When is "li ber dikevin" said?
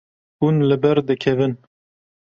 0.69-1.53